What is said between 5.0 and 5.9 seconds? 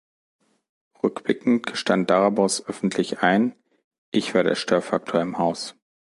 im Haus“.